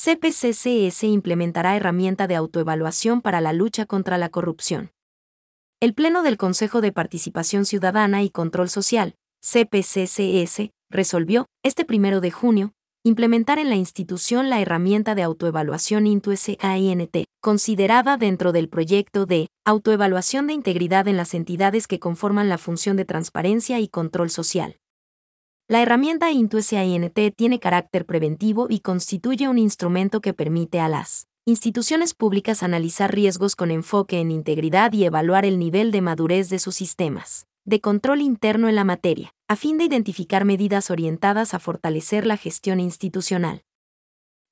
[0.00, 4.92] CPCCS implementará herramienta de autoevaluación para la lucha contra la corrupción.
[5.80, 12.30] El Pleno del Consejo de Participación Ciudadana y Control Social, CPCCS, resolvió, este primero de
[12.30, 19.48] junio, implementar en la institución la herramienta de autoevaluación INTUS-AINT, considerada dentro del proyecto de
[19.66, 24.76] autoevaluación de integridad en las entidades que conforman la función de transparencia y control social.
[25.70, 32.14] La herramienta INTUS-AINT tiene carácter preventivo y constituye un instrumento que permite a las instituciones
[32.14, 36.74] públicas analizar riesgos con enfoque en integridad y evaluar el nivel de madurez de sus
[36.74, 42.24] sistemas de control interno en la materia, a fin de identificar medidas orientadas a fortalecer
[42.24, 43.60] la gestión institucional.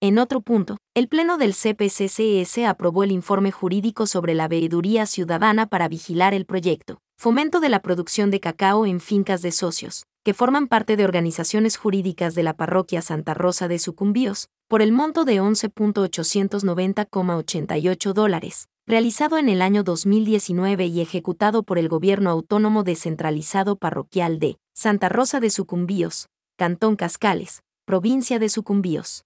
[0.03, 5.65] En otro punto, el Pleno del CPCCS aprobó el informe jurídico sobre la veeduría ciudadana
[5.65, 10.35] para vigilar el proyecto, fomento de la producción de cacao en fincas de socios, que
[10.35, 15.25] forman parte de organizaciones jurídicas de la parroquia Santa Rosa de Sucumbíos, por el monto
[15.25, 23.77] de 11.890,88 dólares, realizado en el año 2019 y ejecutado por el Gobierno Autónomo Descentralizado
[23.77, 29.26] Parroquial de Santa Rosa de Sucumbíos, Cantón Cascales, provincia de Sucumbíos.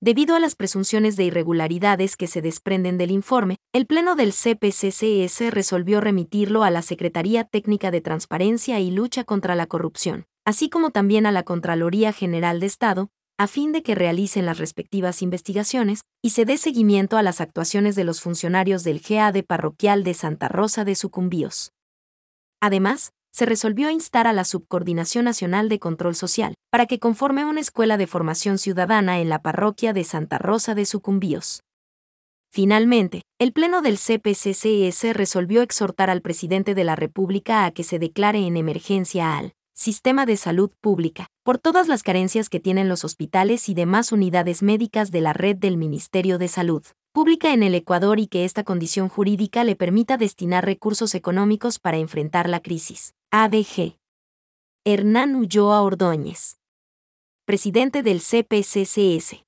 [0.00, 5.50] Debido a las presunciones de irregularidades que se desprenden del informe, el Pleno del CPCCS
[5.50, 10.90] resolvió remitirlo a la Secretaría Técnica de Transparencia y Lucha contra la Corrupción, así como
[10.90, 16.02] también a la Contraloría General de Estado, a fin de que realicen las respectivas investigaciones
[16.22, 20.48] y se dé seguimiento a las actuaciones de los funcionarios del GAD parroquial de Santa
[20.48, 21.72] Rosa de Sucumbíos.
[22.60, 27.60] Además, se resolvió instar a la Subcoordinación Nacional de Control Social para que conforme una
[27.60, 31.64] escuela de formación ciudadana en la parroquia de Santa Rosa de Sucumbíos.
[32.52, 37.98] Finalmente, el Pleno del CPCCS resolvió exhortar al presidente de la República a que se
[37.98, 43.02] declare en emergencia al sistema de salud pública, por todas las carencias que tienen los
[43.02, 47.76] hospitales y demás unidades médicas de la red del Ministerio de Salud pública en el
[47.76, 53.14] Ecuador y que esta condición jurídica le permita destinar recursos económicos para enfrentar la crisis.
[53.30, 53.96] ADG.
[54.84, 56.58] Hernán Ulloa Ordóñez.
[57.46, 59.43] Presidente del CPCCS.